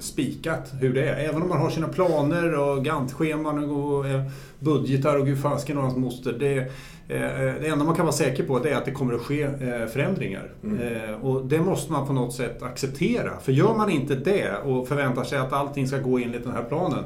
spikat 0.00 0.72
hur 0.80 0.94
det 0.94 1.08
är. 1.08 1.28
Även 1.28 1.42
om 1.42 1.48
man 1.48 1.58
har 1.58 1.70
sina 1.70 1.88
planer 1.88 2.58
och 2.58 2.84
Gantt-scheman 2.84 3.70
och 3.70 4.06
eh, 4.06 4.22
budgetar 4.58 5.18
och 5.18 5.26
gud 5.26 5.42
fasken 5.42 5.76
och 5.76 5.82
hans 5.82 5.96
moster. 5.96 6.32
Det, 6.38 6.56
eh, 6.58 7.60
det 7.60 7.68
enda 7.68 7.84
man 7.84 7.94
kan 7.94 8.04
vara 8.04 8.16
säker 8.16 8.44
på 8.44 8.66
är 8.66 8.76
att 8.76 8.84
det 8.84 8.92
kommer 8.92 9.14
att 9.14 9.20
ske 9.20 9.48
förändringar. 9.92 10.52
Mm. 10.64 11.14
Och 11.22 11.46
det 11.46 11.60
måste 11.60 11.92
man 11.92 12.06
på 12.06 12.12
något 12.12 12.34
sätt 12.34 12.62
acceptera. 12.62 13.40
För 13.40 13.52
gör 13.52 13.74
man 13.76 13.90
inte 13.90 14.14
det 14.14 14.56
och 14.64 14.88
förväntar 14.88 15.24
sig 15.24 15.38
att 15.38 15.52
allting 15.52 15.88
ska 15.88 15.98
gå 15.98 16.18
enligt 16.18 16.44
den 16.44 16.52
här 16.52 16.64
planen 16.64 17.04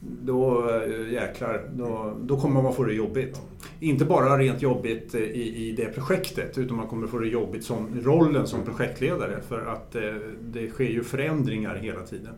då 0.00 0.70
eh, 0.70 1.12
jäklar, 1.12 1.70
då, 1.74 2.16
då 2.20 2.40
kommer 2.40 2.62
man 2.62 2.74
få 2.74 2.84
det 2.84 2.94
jobbigt. 2.94 3.40
Inte 3.80 4.04
bara 4.04 4.38
rent 4.38 4.62
jobbigt 4.62 5.14
eh, 5.14 5.20
i, 5.20 5.68
i 5.68 5.72
det 5.72 5.94
projektet 5.94 6.58
utan 6.58 6.76
man 6.76 6.86
kommer 6.86 7.06
få 7.06 7.18
det 7.18 7.28
jobbigt 7.28 7.64
som 7.64 8.00
rollen 8.02 8.46
som 8.46 8.64
projektledare 8.64 9.40
för 9.48 9.66
att 9.66 9.94
eh, 9.94 10.14
det 10.40 10.70
sker 10.70 10.84
ju 10.84 11.04
förändringar 11.04 11.76
hela 11.76 12.00
tiden. 12.02 12.34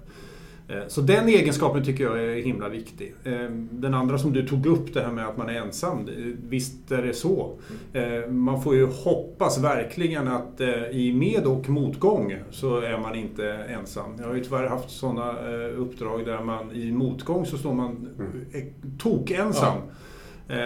Eh, 0.71 0.83
Så 0.89 1.01
den 1.01 1.29
egenskapen 1.29 1.85
tycker 1.85 2.05
jag 2.05 2.23
är 2.25 2.43
himla 2.43 2.69
viktig. 2.69 3.15
Eh, 3.25 3.33
Den 3.71 3.95
andra 3.95 4.19
som 4.19 4.33
du 4.33 4.47
tog 4.47 4.67
upp, 4.67 4.95
det 4.95 5.01
här 5.01 5.13
med 5.13 5.27
att 5.29 5.37
man 5.37 5.49
är 5.49 5.55
ensam. 5.55 6.09
Visst 6.49 6.93
är 6.93 7.03
det 7.03 7.15
så. 7.15 7.59
Eh, 7.93 8.31
Man 8.31 8.63
får 8.63 8.75
ju 8.75 8.87
hoppas 8.87 9.59
verkligen 9.65 10.29
att 10.29 10.61
i 10.93 11.13
med 11.13 11.47
och 11.47 11.69
motgång 11.69 12.35
så 12.51 12.81
är 12.81 12.99
man 12.99 13.15
inte 13.15 13.49
ensam. 13.53 14.11
Jag 14.19 14.27
har 14.27 14.35
ju 14.35 14.45
tyvärr 14.45 14.67
haft 14.69 14.91
sådana 14.91 15.39
uppdrag 15.77 16.25
där 16.27 16.41
man 16.43 16.73
i 16.73 16.93
motgång 16.93 17.47
så 17.47 17.59
står 17.59 17.75
man 17.75 18.09
eh, 18.53 18.63
tokensam. 18.99 19.77
Eh, 19.77 19.83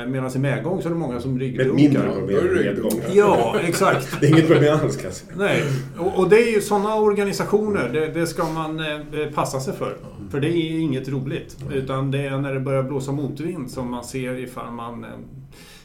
Medan 0.09 0.31
i 0.37 0.39
medgång 0.39 0.83
så 0.83 0.89
är 0.89 0.93
det 0.93 0.99
många 0.99 1.21
som 1.21 1.35
Med 1.35 1.61
ett 1.61 1.75
mindre 1.75 2.03
ryggdunkar. 2.03 2.19
problem 2.19 2.45
med 2.45 2.53
ryggdunkar. 2.57 2.97
medgång. 2.97 3.15
Ja, 3.17 3.57
exakt. 3.61 4.17
Det 4.21 4.27
är 4.27 4.31
inget 4.31 4.49
problem 4.49 4.79
alls 4.83 4.97
kan 4.97 5.05
jag 5.05 5.15
säga. 5.15 5.33
Nej, 5.37 5.63
och, 5.99 6.19
och 6.19 6.29
det 6.29 6.37
är 6.37 6.55
ju 6.55 6.61
sådana 6.61 6.95
organisationer, 6.95 7.89
det, 7.93 8.07
det 8.21 8.27
ska 8.27 8.45
man 8.53 8.81
eh, 8.81 9.31
passa 9.35 9.61
sig 9.61 9.75
för. 9.75 9.97
För 10.31 10.41
det 10.41 10.49
är 10.49 10.81
inget 10.81 11.09
roligt. 11.09 11.57
Utan 11.73 12.11
det 12.11 12.27
är 12.27 12.39
när 12.39 12.55
det 12.55 12.61
börjar 12.61 12.83
blåsa 12.83 13.13
motvind 13.13 13.71
som 13.71 13.91
man 13.91 14.05
ser 14.05 14.35
ifall, 14.39 14.73
man, 14.73 15.05
eh, 15.05 15.11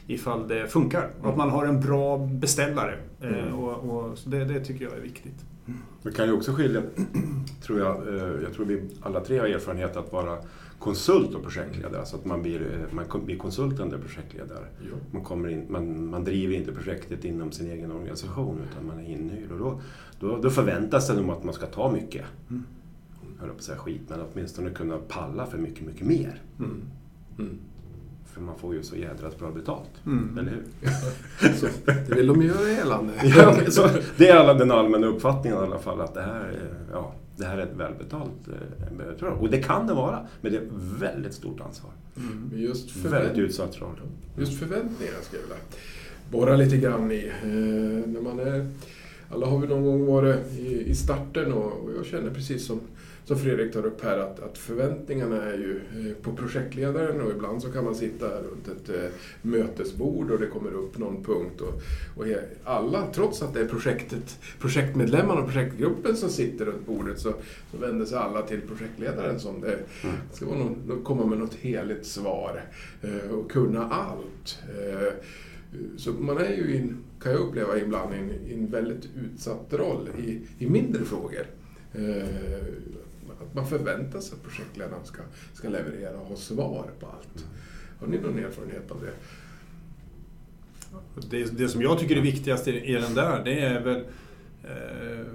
ifall 0.06 0.48
det 0.48 0.66
funkar. 0.68 1.10
Att 1.22 1.36
man 1.36 1.50
har 1.50 1.66
en 1.66 1.80
bra 1.80 2.18
beställare. 2.18 2.94
Eh, 3.22 3.58
och, 3.58 3.90
och, 4.10 4.18
så 4.18 4.28
det, 4.28 4.44
det 4.44 4.60
tycker 4.60 4.84
jag 4.84 4.94
är 4.94 5.00
viktigt. 5.00 5.34
Det 6.02 6.12
kan 6.12 6.26
ju 6.26 6.32
också 6.32 6.52
skilja, 6.52 6.82
tror 7.66 7.78
jag, 7.78 8.08
eh, 8.08 8.42
jag 8.44 8.52
tror 8.56 8.66
vi 8.66 8.82
alla 9.02 9.20
tre 9.20 9.38
har 9.38 9.46
erfarenhet 9.46 9.96
att 9.96 10.12
vara 10.12 10.36
konsult 10.80 11.34
och 11.34 11.42
projektledare. 11.42 12.06
Så 12.06 12.16
att 12.16 12.24
man 12.24 12.42
blir, 12.42 12.60
eh, 12.62 12.94
man 12.94 13.24
blir 13.24 13.38
konsult 13.38 13.80
under 13.80 13.98
projektledare. 13.98 14.64
Ja. 14.80 14.96
Man, 15.12 15.24
kommer 15.24 15.48
in, 15.48 15.66
man, 15.68 16.06
man 16.10 16.24
driver 16.24 16.54
inte 16.54 16.72
projektet 16.72 17.24
inom 17.24 17.52
sin 17.52 17.70
egen 17.70 17.92
organisation 17.92 18.60
utan 18.70 18.86
man 18.86 18.98
är 18.98 19.08
inhyrd. 19.10 19.52
Och 19.52 19.58
då, 19.58 19.80
då, 20.20 20.36
då 20.42 20.50
förväntas 20.50 21.08
det 21.08 21.14
nog 21.14 21.30
att 21.30 21.44
man 21.44 21.54
ska 21.54 21.66
ta 21.66 21.92
mycket. 21.92 22.24
Jag 22.48 23.40
höll 23.40 23.48
på 23.50 23.56
att 23.56 23.62
säga 23.62 23.78
skit, 23.78 24.00
men 24.08 24.18
åtminstone 24.32 24.70
kunna 24.70 24.98
palla 25.08 25.46
för 25.46 25.58
mycket, 25.58 25.86
mycket 25.86 26.06
mer. 26.06 26.42
Mm. 26.58 26.82
Mm. 27.38 27.58
För 28.26 28.40
man 28.40 28.58
får 28.58 28.74
ju 28.74 28.82
så 28.82 28.96
jädra 28.96 29.30
bra 29.38 29.50
betalt. 29.50 29.90
Mm. 30.06 30.38
Eller 30.38 30.50
hur? 30.50 30.90
Så, 31.56 31.66
det 31.86 32.14
vill 32.14 32.26
de 32.26 32.42
göra 32.42 32.68
gällande. 32.68 33.12
Ja, 33.36 33.54
så, 33.70 33.88
det 34.16 34.28
är 34.28 34.36
alla, 34.36 34.54
den 34.54 34.70
allmänna 34.70 35.06
uppfattningen 35.06 35.58
i 35.58 35.62
alla 35.62 35.78
fall 35.78 36.00
att 36.00 36.14
det 36.14 36.22
här, 36.22 36.40
är- 36.40 36.74
ja, 36.92 37.12
det 37.40 37.46
här 37.46 37.58
är 37.58 37.62
ett 37.62 37.76
välbetalt 37.76 38.48
eh, 38.48 39.08
uppdrag. 39.12 39.40
Och 39.40 39.50
det 39.50 39.62
kan 39.62 39.86
det 39.86 39.94
vara, 39.94 40.26
men 40.40 40.52
det 40.52 40.58
är 40.58 40.62
ett 40.62 40.68
väldigt 41.00 41.34
stort 41.34 41.60
ansvar. 41.60 41.90
Men 42.14 42.60
Just, 42.60 42.96
Väldigt 42.96 43.38
utsatt 43.38 43.80
roll. 43.80 44.00
just 44.38 44.58
förväntningar 44.58 45.14
skulle 45.22 45.42
jag 45.42 45.48
vilja 45.48 45.62
borra 46.30 46.56
lite 46.56 46.76
grann 46.76 47.12
i. 47.12 47.26
Eh, 47.42 47.48
när 48.12 48.20
man 48.20 48.38
är, 48.40 48.68
alla 49.30 49.46
har 49.46 49.58
vi 49.58 49.66
någon 49.68 49.84
gång 49.84 50.06
varit 50.06 50.52
i, 50.58 50.90
i 50.90 50.94
starten 50.94 51.52
och, 51.52 51.72
och 51.72 51.90
jag 51.98 52.06
känner 52.06 52.30
precis 52.30 52.66
som, 52.66 52.80
som 53.24 53.38
Fredrik 53.38 53.72
tar 53.72 53.86
upp 53.86 54.04
här 54.04 54.18
att, 54.18 54.40
att 54.40 54.58
förväntningarna 54.58 55.42
är 55.42 55.58
ju 55.58 55.80
eh, 55.96 56.14
på 56.22 56.32
projektledaren 56.32 57.20
och 57.20 57.30
ibland 57.30 57.62
så 57.62 57.72
kan 57.72 57.84
man 57.84 57.94
sitta 57.94 58.26
runt 58.26 58.68
ett 58.68 58.88
eh, 58.88 59.10
mötesbord 59.42 60.30
och 60.30 60.38
det 60.38 60.46
kommer 60.46 60.72
upp 60.72 60.98
någon 60.98 61.24
punkt 61.24 61.60
och, 61.60 61.82
och 62.16 62.26
alla, 62.64 63.06
trots 63.12 63.42
att 63.42 63.54
det 63.54 63.60
är 63.60 63.68
projektet, 63.68 64.38
projektmedlemmarna 64.60 65.40
och 65.40 65.46
projektgruppen 65.46 66.16
som 66.16 66.28
sitter 66.28 66.64
runt 66.64 66.86
bordet 66.86 67.18
så, 67.18 67.32
så 67.70 67.78
vänder 67.78 68.06
sig 68.06 68.18
alla 68.18 68.42
till 68.42 68.60
projektledaren 68.60 69.40
som 69.40 69.60
det 69.60 69.78
ska 70.32 70.46
vara 70.46 70.58
någon, 70.58 71.00
komma 71.04 71.26
med 71.26 71.38
något 71.38 71.54
heligt 71.54 72.06
svar 72.06 72.64
eh, 73.02 73.30
och 73.30 73.50
kunna 73.50 73.88
allt. 73.88 74.58
Så 75.96 76.12
man 76.12 76.38
är 76.38 76.50
ju, 76.50 76.76
in, 76.76 76.96
kan 77.22 77.32
jag 77.32 77.40
uppleva 77.40 77.78
ibland, 77.78 78.14
i 78.14 78.54
en, 78.54 78.70
väldigt 78.70 79.08
utsatt 79.24 79.66
roll 79.72 80.08
i, 80.18 80.40
i 80.58 80.70
mindre 80.70 81.04
frågor. 81.04 81.46
Eh, 81.92 82.28
att 83.40 83.54
man 83.54 83.66
förväntar 83.66 84.20
sig 84.20 84.36
att 84.36 84.42
projektledaren 84.42 85.04
ska, 85.04 85.22
ska 85.52 85.68
leverera 85.68 86.18
och 86.18 86.26
ha 86.26 86.36
svar 86.36 86.86
på 87.00 87.06
allt. 87.06 87.44
Har 88.00 88.06
ni 88.06 88.18
någon 88.18 88.38
erfarenhet 88.38 88.90
av 88.90 88.96
det? 89.00 89.12
Det, 91.30 91.58
det 91.58 91.68
som 91.68 91.82
jag 91.82 91.98
tycker 91.98 92.16
är 92.16 92.20
viktigast 92.20 92.68
i, 92.68 92.70
i 92.70 92.92
den 92.92 93.14
där, 93.14 93.44
det 93.44 93.60
är 93.60 93.80
väl 93.80 94.04
eh, 94.64 95.26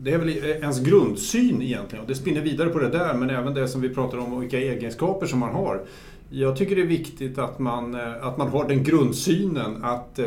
det 0.00 0.12
är 0.12 0.18
väl 0.18 0.28
ens 0.28 0.80
grundsyn 0.80 1.62
egentligen. 1.62 2.02
Och 2.02 2.08
det 2.08 2.14
spinner 2.14 2.40
vidare 2.40 2.68
på 2.68 2.78
det 2.78 2.88
där, 2.88 3.14
men 3.14 3.30
även 3.30 3.54
det 3.54 3.68
som 3.68 3.80
vi 3.80 3.88
pratar 3.88 4.18
om, 4.18 4.40
vilka 4.40 4.58
egenskaper 4.58 5.26
som 5.26 5.38
man 5.38 5.54
har. 5.54 5.82
Jag 6.30 6.56
tycker 6.56 6.76
det 6.76 6.82
är 6.82 6.86
viktigt 6.86 7.38
att 7.38 7.58
man, 7.58 7.94
eh, 7.94 8.26
att 8.26 8.38
man 8.38 8.48
har 8.48 8.68
den 8.68 8.84
grundsynen 8.84 9.84
att 9.84 10.18
eh, 10.18 10.26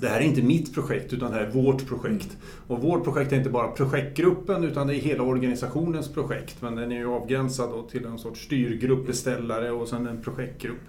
det 0.00 0.08
här 0.08 0.20
är 0.20 0.24
inte 0.24 0.42
mitt 0.42 0.74
projekt 0.74 1.12
utan 1.12 1.30
det 1.30 1.36
här 1.36 1.44
är 1.44 1.50
vårt 1.50 1.86
projekt. 1.86 2.36
Och 2.66 2.82
vårt 2.82 3.04
projekt 3.04 3.32
är 3.32 3.36
inte 3.36 3.50
bara 3.50 3.68
projektgruppen 3.68 4.64
utan 4.64 4.86
det 4.86 4.94
är 4.94 5.00
hela 5.00 5.22
organisationens 5.22 6.08
projekt. 6.08 6.56
Men 6.62 6.76
den 6.76 6.92
är 6.92 6.96
ju 6.96 7.06
avgränsad 7.06 7.88
till 7.88 8.04
en 8.04 8.18
sorts 8.18 8.44
styrgrupp, 8.44 9.06
beställare 9.06 9.70
och 9.70 9.88
sen 9.88 10.06
en 10.06 10.22
projektgrupp. 10.22 10.80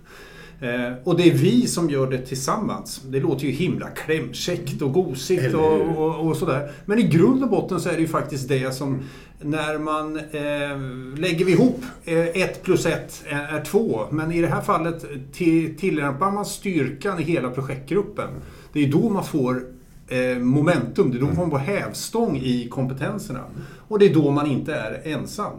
Eh, 0.59 0.93
och 1.03 1.17
det 1.17 1.23
är 1.23 1.33
vi 1.33 1.67
som 1.67 1.89
gör 1.89 2.11
det 2.11 2.17
tillsammans. 2.17 3.01
Det 3.05 3.19
låter 3.19 3.45
ju 3.45 3.51
himla 3.51 3.87
klämkäckt 3.87 4.81
och 4.81 4.93
gosigt 4.93 5.53
och, 5.53 5.81
och, 5.81 6.27
och 6.27 6.37
sådär. 6.37 6.71
Men 6.85 6.99
i 6.99 7.03
grund 7.03 7.43
och 7.43 7.49
botten 7.49 7.79
så 7.79 7.89
är 7.89 7.93
det 7.93 8.01
ju 8.01 8.07
faktiskt 8.07 8.47
det 8.47 8.75
som 8.75 8.99
när 9.39 9.77
man 9.77 10.17
eh, 10.17 11.19
lägger 11.19 11.49
ihop 11.49 11.85
eh, 12.05 12.27
ett 12.27 12.63
plus 12.63 12.85
ett 12.85 13.23
är, 13.27 13.57
är 13.57 13.65
två. 13.65 14.05
Men 14.11 14.31
i 14.31 14.41
det 14.41 14.47
här 14.47 14.61
fallet 14.61 15.05
tillämpar 15.77 16.31
man 16.31 16.45
styrkan 16.45 17.19
i 17.19 17.23
hela 17.23 17.49
projektgruppen. 17.49 18.29
Det 18.73 18.83
är 18.83 18.91
då 18.91 19.09
man 19.09 19.23
får 19.23 19.63
eh, 20.07 20.37
momentum, 20.39 21.11
det 21.11 21.17
är 21.17 21.21
då 21.21 21.27
man 21.27 21.51
får 21.51 21.57
hävstång 21.57 22.37
i 22.37 22.67
kompetenserna. 22.69 23.43
Och 23.87 23.99
det 23.99 24.05
är 24.05 24.13
då 24.13 24.31
man 24.31 24.47
inte 24.47 24.75
är 24.75 25.01
ensam. 25.03 25.53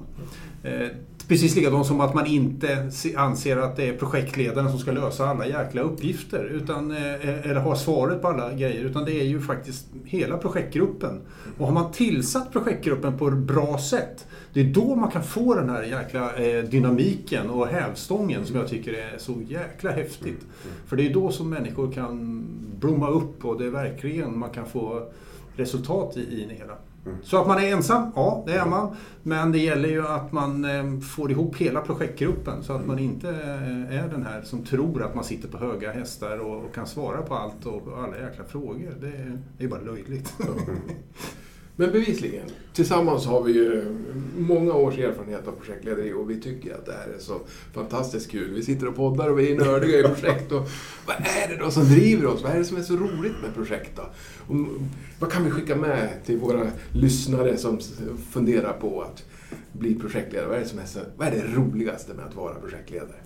Eh, 0.63 0.89
Precis 1.29 1.57
likadant 1.57 1.87
som 1.87 2.01
att 2.01 2.15
man 2.15 2.27
inte 2.27 2.91
anser 3.17 3.57
att 3.57 3.77
det 3.77 3.89
är 3.89 3.97
projektledaren 3.97 4.71
som 4.71 4.79
ska 4.79 4.93
lösa 4.93 5.27
alla 5.27 5.47
jäkla 5.47 5.83
uppgifter. 5.83 6.45
Utan, 6.45 6.91
eh, 6.91 7.51
eller 7.51 7.61
ha 7.61 7.77
svaret 7.77 8.23
på 8.23 8.29
alla 8.29 8.53
grejer. 8.53 8.85
Utan 8.85 9.05
det 9.05 9.13
är 9.13 9.25
ju 9.25 9.41
faktiskt 9.41 9.87
hela 10.05 10.39
projektgruppen. 10.39 11.21
Och 11.59 11.67
har 11.67 11.75
man 11.75 11.93
tillsatt 11.93 12.53
projektgruppen 12.53 13.19
på 13.19 13.29
ett 13.29 13.37
bra 13.37 13.79
sätt. 13.79 14.27
Det 14.53 14.61
är 14.61 14.65
då 14.65 14.95
man 14.95 15.11
kan 15.11 15.23
få 15.23 15.55
den 15.55 15.69
här 15.69 15.83
jäkla 15.83 16.37
eh, 16.37 16.65
dynamiken 16.65 17.51
och 17.51 17.67
hävstången 17.67 18.47
som 18.47 18.57
jag 18.57 18.69
tycker 18.69 18.93
är 18.93 19.19
så 19.19 19.35
jäkla 19.49 19.91
häftigt. 19.91 20.47
För 20.87 20.97
det 20.97 21.07
är 21.07 21.15
då 21.15 21.31
som 21.31 21.51
människor 21.51 21.93
kan 21.93 22.45
blomma 22.81 23.09
upp 23.09 23.45
och 23.45 23.59
det 23.59 23.67
är 23.67 23.71
verkligen 23.71 24.39
man 24.39 24.51
kan 24.51 24.67
få 24.67 25.09
resultat 25.57 26.17
i, 26.17 26.21
i 26.21 26.47
det 26.49 26.55
hela. 26.55 26.75
Så 27.23 27.41
att 27.41 27.47
man 27.47 27.59
är 27.59 27.73
ensam, 27.73 28.11
ja 28.17 28.43
det 28.47 28.53
är 28.53 28.67
man. 28.67 28.97
Men 29.23 29.53
det 29.53 29.59
gäller 29.59 29.89
ju 29.89 30.07
att 30.07 30.33
man 30.33 30.65
eh, 30.65 31.01
får 31.01 31.31
ihop 31.31 31.57
hela 31.57 31.81
projektgruppen 31.81 32.63
så 32.63 32.73
att 32.73 32.87
man 32.87 32.99
inte 32.99 33.29
eh, 33.29 33.99
är 34.05 34.09
den 34.11 34.23
här 34.27 34.43
som 34.43 34.65
tror 34.65 35.03
att 35.03 35.15
man 35.15 35.25
sitter 35.25 35.49
på 35.49 35.59
höga 35.59 35.93
hästar 35.93 36.39
och, 36.39 36.75
kan 36.75 36.87
svara 36.87 37.23
på 37.23 37.35
allt 37.35 37.67
och 37.67 37.83
alla 38.05 38.19
jäkla 38.19 38.45
frågor. 38.45 38.95
Det, 39.01 39.07
är- 39.07 39.39
det 39.59 39.65
är 39.65 39.69
bara 39.69 39.81
löjligt. 39.81 40.35
Men 41.81 41.93
bevisligen, 41.93 42.47
tillsammans 42.73 43.27
har 43.27 43.43
vi 43.43 43.53
ju 43.53 43.85
många 44.39 44.73
års 44.73 44.99
erfarenhet 44.99 45.49
av 45.49 45.53
projektlederi 45.53 46.13
och 46.13 46.31
vi 46.31 46.41
tycker 46.41 46.75
att 46.75 46.87
det 46.87 46.93
här 46.93 47.09
är 47.17 47.19
så 47.19 47.41
fantastiskt 47.73 48.31
kul. 48.31 48.55
Vi 48.55 48.63
sitter 48.63 48.89
och 48.89 48.97
poddar 48.97 49.29
och 49.29 49.39
vi 49.39 49.53
är 49.53 49.57
nördiga 49.57 49.99
i 49.99 50.03
projekt. 50.03 50.53
Och 50.53 50.69
vad 51.07 51.17
är 51.17 51.49
det 51.49 51.57
då 51.57 51.71
som 51.71 51.85
driver 51.85 52.27
oss? 52.27 52.43
Vad 52.43 52.53
är 52.53 52.59
det 52.59 52.65
som 52.65 52.77
är 52.77 52.83
så 52.83 52.97
roligt 52.97 53.33
med 53.43 53.55
projekt 53.55 53.91
då? 53.97 54.03
Och 54.49 54.67
vad 55.19 55.33
kan 55.33 55.45
vi 55.45 55.51
skicka 55.51 55.77
med 55.77 56.09
till 56.27 56.39
våra 56.39 56.71
lyssnare 56.93 57.57
som 57.57 57.79
funderar 58.31 58.73
på 58.73 59.03
att 59.03 59.25
bli 59.73 59.95
projektledare? 59.95 60.49
Vad 60.49 60.57
är 60.57 60.61
det, 60.61 60.69
som 60.69 60.79
är 60.79 60.87
så, 60.87 61.01
vad 61.17 61.29
är 61.29 61.33
det 61.33 61.55
roligaste 61.57 62.15
med 62.15 62.25
att 62.25 62.37
vara 62.37 62.55
projektledare? 62.55 63.17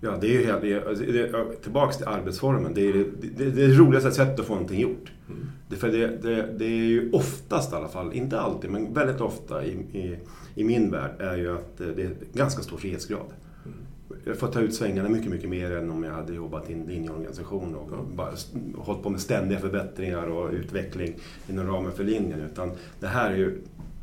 Ja, 0.00 0.16
det 0.20 0.26
är 0.26 0.40
ju 0.40 0.44
helt, 0.46 0.62
det, 0.62 0.88
alltså, 0.88 1.98
till 1.98 2.08
arbetsformen. 2.08 2.74
Det 2.74 2.88
är 2.88 2.92
det, 2.92 3.04
det, 3.36 3.50
det, 3.50 3.68
roligaste 3.68 4.12
sättet 4.12 4.40
att 4.40 4.46
få 4.46 4.54
någonting 4.54 4.80
gjort. 4.80 5.12
Det, 5.68 5.76
för 5.76 5.88
det, 5.88 6.06
det, 6.22 6.54
det 6.58 6.64
är 6.64 6.86
ju 6.86 7.10
oftast 7.12 7.72
i 7.72 7.76
alla 7.76 7.88
fall, 7.88 8.12
inte 8.12 8.40
alltid, 8.40 8.70
men 8.70 8.94
väldigt 8.94 9.20
ofta 9.20 9.64
i, 9.64 9.70
i, 9.70 10.18
i 10.54 10.64
min 10.64 10.90
värld 10.90 11.10
är 11.18 11.36
ju 11.36 11.54
att 11.54 11.80
eh, 11.80 11.86
det 11.86 12.02
är 12.02 12.10
ganska 12.32 12.62
stor 12.62 12.76
frihetsgrad. 12.76 13.32
Jag 14.24 14.38
får 14.38 14.48
ta 14.48 14.60
ut 14.60 14.74
svängarna 14.74 15.08
mycket, 15.08 15.30
mycket 15.30 15.50
mer 15.50 15.76
än 15.76 15.90
om 15.90 16.04
jag 16.04 16.12
hade 16.12 16.34
jobbat 16.34 16.70
i 16.70 16.72
en 16.72 16.82
linjeorganisation 16.82 17.74
och 17.74 18.04
bara 18.04 18.30
hållit 18.76 19.02
på 19.02 19.10
med 19.10 19.20
ständiga 19.20 19.58
förbättringar 19.58 20.26
och 20.26 20.52
utveckling 20.52 21.14
inom 21.48 21.66
ramen 21.66 21.92
för 21.92 22.04
linjen. 22.04 22.40
Utan 22.40 22.70
det 23.00 23.06
här 23.06 23.30
är 23.30 23.36
ju, 23.36 23.58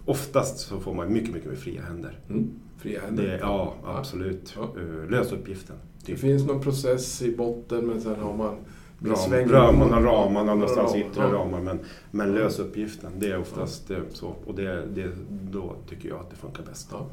oftast 0.06 0.58
så 0.60 0.80
får 0.80 0.94
man 0.94 1.14
mycket, 1.14 1.34
mycket 1.34 1.50
mer 1.50 1.56
fria 1.58 1.82
händer. 1.82 2.20
Mm. 2.30 2.50
Fria 2.78 3.02
händer. 3.02 3.24
Det, 3.24 3.38
ja, 3.38 3.74
absolut. 3.86 4.54
Ja. 4.58 4.64
Eh, 4.82 5.10
Lös 5.10 5.32
uppgiften. 5.32 5.76
Det 6.06 6.16
finns 6.16 6.48
någon 6.48 6.62
process 6.62 7.22
i 7.22 7.36
botten 7.36 7.86
men 7.88 8.02
sen 8.02 8.16
har 8.20 8.38
man 8.38 8.56
Ram, 9.00 9.16
sväng- 9.16 9.48
ramarna, 9.52 10.02
ramarna, 10.02 10.54
någonstans 10.54 10.92
Ram, 10.94 11.02
sitter 11.02 11.22
det 11.22 11.28
ja. 11.28 11.34
ramar. 11.34 11.62
Men, 11.62 11.80
men 12.12 12.34
lös 12.34 12.60
uppgiften, 12.60 13.12
det 13.20 13.32
är 13.32 13.40
oftast 13.40 13.92
eh, 13.92 13.98
så. 14.14 14.36
Och 14.46 14.56
det, 14.56 14.86
det, 14.96 15.12
då 15.52 15.76
tycker 15.90 16.10
jag 16.10 16.20
att 16.20 16.30
det 16.30 16.36
funkar 16.36 16.64
bäst. 16.64 16.90
Ja. 16.92 17.08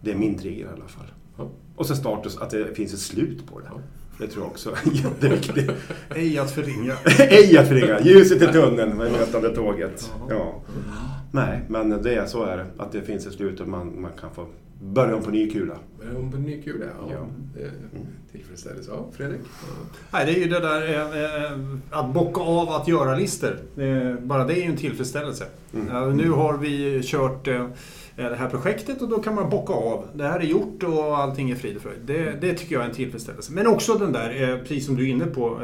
Det 0.00 0.10
är 0.12 0.16
min 0.18 0.38
trigger 0.38 0.64
i 0.64 0.68
alla 0.68 0.88
fall. 0.88 1.06
Ja. 1.36 1.48
Och 1.76 1.86
så 1.86 1.96
status, 1.96 2.36
att 2.38 2.50
det 2.50 2.74
finns 2.76 2.92
ett 2.94 3.00
slut 3.00 3.46
på 3.46 3.58
det. 3.60 3.70
Det 4.22 4.28
tror 4.28 4.44
jag 4.44 4.50
också 4.50 4.70
är 4.70 4.90
jätteviktigt. 5.04 5.70
Ej 6.14 6.38
att 6.38 6.50
förringa. 6.50 6.96
Ej 7.18 7.58
att 7.58 7.68
förringa. 7.68 8.00
Ljuset 8.00 8.42
i 8.42 8.46
tunneln 8.46 8.96
med 8.96 9.12
mötande 9.12 9.54
tåget. 9.54 10.12
Ja. 10.28 10.60
Nej, 11.32 11.60
men 11.68 12.02
det 12.02 12.14
är 12.14 12.26
så 12.26 12.44
är 12.44 12.56
det. 12.56 12.66
Att 12.78 12.92
det 12.92 13.02
finns 13.02 13.26
ett 13.26 13.32
slut 13.32 13.60
och 13.60 13.68
man, 13.68 14.00
man 14.02 14.10
kan 14.20 14.30
få 14.34 14.46
börja 14.82 15.16
om 15.16 15.22
på 15.22 15.30
ny 15.30 15.50
kula. 15.50 15.74
Men 16.02 16.16
om 16.16 16.32
på 16.32 16.38
ny 16.38 16.62
kula, 16.62 16.84
ja. 16.84 17.08
Ja. 17.10 17.26
Det 17.54 17.62
är 17.62 17.70
tillfredsställelse. 18.52 18.90
Ja, 18.90 19.06
Fredrik? 19.16 19.40
Nej, 20.10 20.26
det 20.26 20.32
är 20.32 20.38
ju 20.38 20.48
det 20.48 20.60
där 20.60 20.88
eh, 20.88 21.24
eh, 21.24 21.58
att 21.90 22.14
bocka 22.14 22.40
av 22.40 22.68
att 22.68 22.88
göra-listor. 22.88 23.58
Eh, 23.76 24.14
bara 24.20 24.44
det 24.44 24.54
är 24.54 24.62
ju 24.62 24.70
en 24.70 24.76
tillfredsställelse. 24.76 25.44
Mm. 25.74 26.16
Nu 26.16 26.30
har 26.30 26.56
vi 26.56 27.00
kört 27.04 27.44
det 28.16 28.36
här 28.36 28.48
projektet 28.48 29.02
och 29.02 29.08
då 29.08 29.18
kan 29.22 29.34
man 29.34 29.50
bocka 29.50 29.72
av. 29.72 30.08
Det 30.14 30.24
här 30.24 30.40
är 30.40 30.44
gjort 30.44 30.82
och 30.82 31.18
allting 31.18 31.50
är 31.50 31.56
frid 31.56 31.76
och 31.76 31.82
fröjd. 31.82 32.00
Det, 32.04 32.40
det 32.40 32.54
tycker 32.54 32.74
jag 32.74 32.84
är 32.84 32.88
en 32.88 32.94
tillfredsställelse. 32.94 33.52
Men 33.52 33.66
också 33.66 33.94
den 33.94 34.12
där, 34.12 34.58
precis 34.62 34.86
som 34.86 34.96
du 34.96 35.08
är 35.08 35.08
inne 35.08 35.26
på 35.26 35.60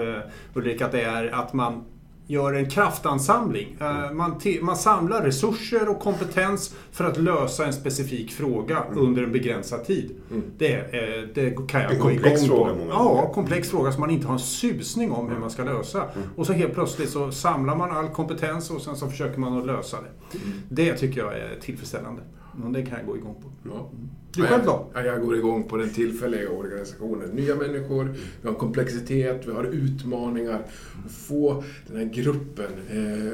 Ulrika, 0.55 0.87
att 0.87 0.93
det 0.93 1.03
är 1.03 1.35
att 1.35 1.53
man 1.53 1.85
gör 2.29 2.53
en 2.53 2.71
kraftansamling. 2.71 3.77
Eh, 3.81 4.13
Man, 4.13 4.35
ti- 4.41 4.63
man 4.63 4.77
samlar 4.77 5.23
resurser 5.23 5.89
och 5.89 6.01
kompetens 6.01 6.75
för 6.93 7.05
att 7.05 7.17
lösa 7.17 7.67
en 7.67 7.73
specifik 7.73 8.33
fråga 8.33 8.85
under 8.95 9.23
en 9.23 9.33
begränsad 9.33 9.85
tid. 9.85 10.17
Mm. 10.31 10.43
Det, 10.59 10.75
eh, 10.75 11.29
det 11.35 11.69
kan 11.69 11.81
jag 11.83 11.93
En 11.93 11.99
gå 11.99 12.05
komplex 12.05 12.43
igång 12.45 12.57
fråga 12.59 12.73
på. 12.75 12.87
Ja, 12.91 13.31
komplex 13.35 13.71
fråga 13.71 13.93
som 13.93 14.01
man 14.01 14.11
inte 14.11 14.27
har 14.27 14.35
en 14.35 14.41
susning 14.41 15.13
om 15.13 15.29
hur 15.31 15.39
man 15.39 15.51
ska 15.51 15.65
lösa. 15.65 16.05
Och 16.37 16.47
så 16.47 16.53
helt 16.53 16.75
plötsligt 16.75 17.11
så 17.11 17.33
samlar 17.33 17.77
man 17.77 17.91
all 17.97 18.09
kompetens 18.09 18.71
och 18.71 18.81
sen 18.83 18.97
så 18.97 19.09
försöker 19.09 19.41
man 19.41 19.59
att 19.59 19.67
lösa 19.67 19.97
det. 19.97 20.39
Det 20.69 20.95
tycker 20.95 21.21
jag 21.21 21.33
är 21.33 21.61
tillfredsställande. 21.61 22.23
Och 22.65 22.73
det 22.73 22.83
kan 22.83 22.99
jag 22.99 23.07
gå 23.07 23.17
igång 23.17 23.35
på. 23.43 23.69
Ja. 23.69 23.91
Du 24.35 24.43
själv 24.43 24.65
då? 24.65 24.87
Ja, 24.95 25.03
jag 25.03 25.21
går 25.21 25.37
igång 25.37 25.63
på 25.65 25.77
den 25.77 25.91
tillfälliga 25.91 26.51
organisationen. 26.51 27.29
Nya 27.29 27.57
människor, 27.57 28.15
vi 28.43 28.49
har 28.49 28.55
komplexitet, 28.55 29.47
vi 29.47 29.53
har 29.53 29.65
utmaningar. 29.65 30.63
Att 31.05 31.13
få 31.13 31.65
den 31.87 31.97
här 31.97 32.05
gruppen, 32.05 32.71
eh, 32.91 33.33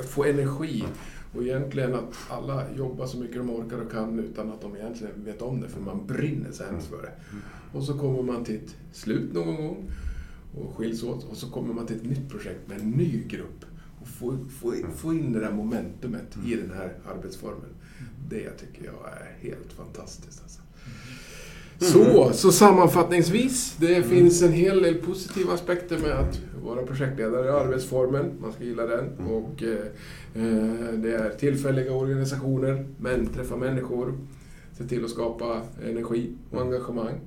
att 0.00 0.06
få 0.06 0.24
energi. 0.24 0.84
Och 1.36 1.42
egentligen 1.42 1.94
att 1.94 2.14
alla 2.30 2.64
jobbar 2.76 3.06
så 3.06 3.18
mycket 3.18 3.36
de 3.36 3.50
orkar 3.50 3.78
och 3.78 3.92
kan 3.92 4.18
utan 4.18 4.52
att 4.52 4.60
de 4.60 4.76
egentligen 4.76 5.24
vet 5.24 5.42
om 5.42 5.60
det, 5.60 5.68
för 5.68 5.80
man 5.80 6.06
brinner 6.06 6.52
så 6.52 6.64
hemskt 6.64 6.88
för 6.88 7.02
det. 7.02 7.12
Och 7.72 7.82
så 7.82 7.98
kommer 7.98 8.22
man 8.22 8.44
till 8.44 8.54
ett 8.56 8.76
slut 8.92 9.32
någon 9.32 9.56
gång 9.56 9.90
och 10.54 10.76
skiljs 10.76 11.02
åt 11.02 11.24
och 11.24 11.36
så 11.36 11.50
kommer 11.50 11.74
man 11.74 11.86
till 11.86 11.96
ett 11.96 12.04
nytt 12.04 12.30
projekt 12.30 12.68
med 12.68 12.80
en 12.80 12.90
ny 12.90 13.22
grupp. 13.28 13.64
Få, 14.18 14.38
få, 14.60 14.74
få 14.96 15.14
in 15.14 15.32
det 15.32 15.40
där 15.40 15.52
momentumet 15.52 16.36
i 16.46 16.54
den 16.54 16.70
här 16.76 16.92
arbetsformen. 17.16 17.70
Det 18.28 18.50
tycker 18.50 18.84
jag 18.84 19.12
är 19.12 19.48
helt 19.48 19.72
fantastiskt. 19.72 20.42
Alltså. 20.42 20.60
Så, 21.78 22.32
så 22.32 22.52
sammanfattningsvis, 22.52 23.76
det 23.78 24.02
finns 24.02 24.42
en 24.42 24.52
hel 24.52 24.82
del 24.82 24.94
positiva 24.94 25.54
aspekter 25.54 25.98
med 25.98 26.12
att 26.12 26.40
vara 26.64 26.86
projektledare 26.86 27.46
i 27.46 27.50
arbetsformen. 27.50 28.32
Man 28.40 28.52
ska 28.52 28.64
gilla 28.64 28.86
den. 28.86 29.04
Och 29.18 29.62
eh, 29.62 29.86
eh, 30.34 30.92
det 30.94 31.14
är 31.14 31.30
tillfälliga 31.38 31.92
organisationer, 31.92 32.86
men 32.98 33.26
träffa 33.26 33.56
människor. 33.56 34.18
Se 34.78 34.84
till 34.84 35.04
att 35.04 35.10
skapa 35.10 35.62
energi 35.84 36.34
och 36.50 36.60
engagemang. 36.60 37.20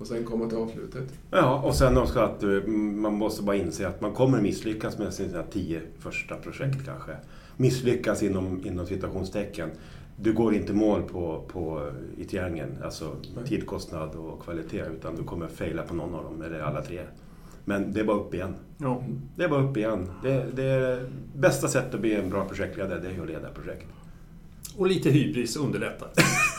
Och 0.00 0.06
sen 0.06 0.24
komma 0.24 0.48
till 0.48 0.58
avslutet. 0.58 1.04
Ja, 1.30 1.62
och 1.62 1.74
sen 1.74 1.98
också 1.98 2.20
att 2.20 2.42
eh, 2.42 2.66
man 2.72 3.14
måste 3.14 3.42
bara 3.42 3.56
inse 3.56 3.88
att 3.88 4.00
man 4.00 4.12
kommer 4.12 4.40
misslyckas 4.40 4.98
med 4.98 5.14
sina 5.14 5.42
tio 5.42 5.80
första 5.98 6.36
projekt 6.36 6.84
kanske. 6.84 7.16
Misslyckas 7.56 8.22
inom, 8.22 8.66
inom 8.66 8.86
citationstecken. 8.86 9.70
Du 10.16 10.32
går 10.32 10.54
inte 10.54 10.72
mål 10.72 11.02
på, 11.02 11.44
på, 11.48 11.90
i 12.18 12.24
triangeln, 12.24 12.76
alltså 12.84 13.16
Nej. 13.36 13.46
tid, 13.46 13.66
kostnad 13.66 14.14
och 14.14 14.42
kvalitet, 14.42 14.84
utan 14.96 15.16
du 15.16 15.24
kommer 15.24 15.48
faila 15.48 15.82
på 15.82 15.94
någon 15.94 16.14
av 16.14 16.24
dem, 16.24 16.42
eller 16.42 16.60
alla 16.60 16.82
tre. 16.82 17.00
Men 17.64 17.92
det 17.92 18.00
är 18.00 18.04
bara 18.04 18.16
upp 18.16 18.34
igen. 18.34 18.54
Ja. 18.78 19.02
Det 19.36 19.44
är 19.44 19.48
bara 19.48 19.62
upp 19.62 19.76
igen. 19.76 20.10
Det, 20.22 20.46
det 20.54 20.64
är 20.64 21.08
bästa 21.34 21.68
sättet 21.68 21.94
att 21.94 22.00
bli 22.00 22.14
en 22.14 22.30
bra 22.30 22.44
projektledare, 22.44 23.00
det 23.00 23.08
är 23.08 23.20
att 23.20 23.28
leda 23.28 23.48
projekt. 23.48 23.86
Och 24.76 24.86
lite 24.86 25.10
hybris 25.10 25.56
underlättar. 25.56 26.08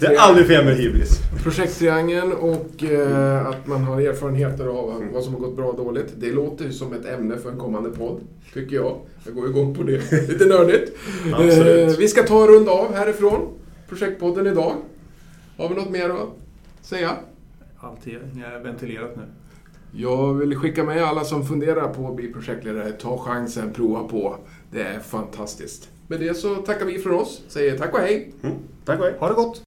Det 0.00 0.06
är 0.06 0.18
aldrig 0.18 0.46
fel 0.46 0.64
med 0.64 0.76
hybris. 0.76 1.20
Projekttriangeln 1.42 2.32
och 2.32 2.84
eh, 2.84 3.46
att 3.46 3.66
man 3.66 3.84
har 3.84 4.00
erfarenheter 4.00 4.66
av 4.66 5.04
vad 5.12 5.24
som 5.24 5.34
har 5.34 5.40
gått 5.40 5.56
bra 5.56 5.66
och 5.66 5.76
dåligt. 5.76 6.14
Det 6.16 6.32
låter 6.32 6.64
ju 6.64 6.72
som 6.72 6.92
ett 6.92 7.06
ämne 7.06 7.36
för 7.36 7.50
en 7.50 7.58
kommande 7.58 7.90
podd, 7.90 8.20
tycker 8.54 8.76
jag. 8.76 8.96
Jag 9.24 9.34
går 9.34 9.48
igång 9.48 9.74
på 9.74 9.82
det. 9.82 10.12
Lite 10.28 10.46
nördigt. 10.46 10.96
Absolut. 11.34 11.92
Eh, 11.92 11.98
vi 11.98 12.08
ska 12.08 12.22
ta 12.22 12.42
en 12.42 12.48
runda 12.48 12.72
av 12.72 12.94
härifrån, 12.94 13.48
projektpodden 13.88 14.46
idag. 14.46 14.74
Har 15.56 15.68
vi 15.68 15.74
något 15.74 15.90
mer 15.90 16.10
att 16.10 16.28
säga? 16.82 17.12
Allt 17.78 18.06
är 18.06 18.62
ventilerat 18.62 19.16
nu. 19.16 19.22
Jag 19.92 20.34
vill 20.34 20.56
skicka 20.56 20.84
med 20.84 21.04
alla 21.04 21.24
som 21.24 21.46
funderar 21.46 21.88
på 21.88 22.08
att 22.08 22.16
bli 22.16 22.32
projektledare, 22.32 22.92
ta 22.92 23.18
chansen, 23.18 23.72
prova 23.72 24.08
på. 24.08 24.36
Det 24.70 24.82
är 24.82 25.00
fantastiskt. 25.00 25.88
Med 26.08 26.20
det 26.20 26.34
så 26.34 26.54
tackar 26.54 26.86
vi 26.86 26.98
från 26.98 27.14
oss, 27.14 27.42
säger 27.48 27.78
tack 27.78 27.94
och 27.94 28.00
hej. 28.00 28.32
Mm. 28.42 28.56
Tack 28.84 28.98
och 28.98 29.04
hej. 29.04 29.14
Ha 29.18 29.28
det 29.28 29.34
gott! 29.34 29.65